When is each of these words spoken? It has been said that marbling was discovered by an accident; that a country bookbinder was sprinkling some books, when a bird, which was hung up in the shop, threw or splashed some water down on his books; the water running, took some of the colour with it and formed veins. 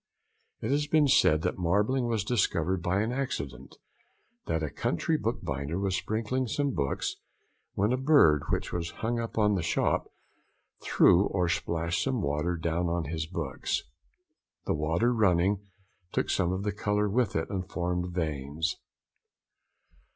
It 0.61 0.71
has 0.71 0.87
been 0.87 1.07
said 1.07 1.43
that 1.43 1.59
marbling 1.59 2.07
was 2.07 2.23
discovered 2.23 2.81
by 2.81 3.01
an 3.03 3.11
accident; 3.11 3.75
that 4.47 4.63
a 4.63 4.71
country 4.71 5.15
bookbinder 5.15 5.77
was 5.79 5.95
sprinkling 5.95 6.47
some 6.47 6.71
books, 6.71 7.17
when 7.75 7.93
a 7.93 7.97
bird, 8.01 8.45
which 8.49 8.73
was 8.73 8.89
hung 9.05 9.19
up 9.19 9.37
in 9.37 9.53
the 9.53 9.61
shop, 9.61 10.11
threw 10.81 11.25
or 11.25 11.47
splashed 11.47 12.01
some 12.03 12.19
water 12.23 12.57
down 12.57 12.87
on 12.89 13.03
his 13.11 13.27
books; 13.27 13.83
the 14.65 14.73
water 14.73 15.13
running, 15.13 15.67
took 16.11 16.31
some 16.31 16.51
of 16.51 16.63
the 16.63 16.71
colour 16.71 17.07
with 17.07 17.35
it 17.35 17.51
and 17.51 17.69
formed 17.69 18.11
veins. 18.11 18.77